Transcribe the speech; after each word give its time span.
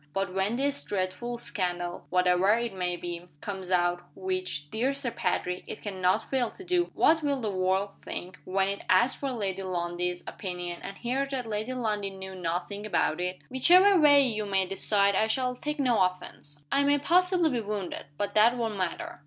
But 0.13 0.33
when 0.33 0.55
this 0.55 0.81
dreadful 0.81 1.37
scandal 1.37 2.07
(whatever 2.09 2.53
it 2.55 2.73
may 2.73 2.95
be) 2.95 3.27
comes 3.39 3.69
out 3.69 4.01
which, 4.15 4.71
dear 4.71 4.95
Sir 4.95 5.11
Patrick, 5.11 5.63
it 5.67 5.83
can 5.83 6.01
not 6.01 6.23
fail 6.23 6.49
to 6.49 6.63
do 6.63 6.89
what 6.95 7.21
will 7.21 7.39
the 7.39 7.51
world 7.51 7.93
think, 8.01 8.39
when 8.43 8.67
it 8.67 8.83
asks 8.89 9.19
for 9.19 9.31
Lady 9.31 9.61
Lundie's, 9.61 10.23
opinion, 10.25 10.79
and 10.81 10.97
hears 10.97 11.29
that 11.29 11.45
Lady 11.45 11.73
Lundie 11.73 12.09
knew 12.09 12.33
nothing 12.33 12.83
about 12.83 13.21
it? 13.21 13.41
Whichever 13.49 13.99
way 14.01 14.23
you 14.25 14.47
may 14.47 14.65
decide 14.65 15.13
I 15.13 15.27
shall 15.27 15.53
take 15.55 15.77
no 15.77 16.01
offense. 16.01 16.65
I 16.71 16.83
may 16.83 16.97
possibly 16.97 17.51
be 17.51 17.61
wounded 17.61 18.07
but 18.17 18.33
that 18.33 18.57
won't 18.57 18.77
matter. 18.77 19.19